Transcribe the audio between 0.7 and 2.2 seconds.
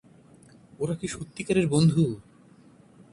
ওরা কি সত্যিকারের বন্ধু?